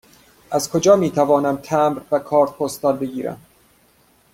[0.51, 3.41] از کجا می توانم تمبر و کارت پستال بگیرم؟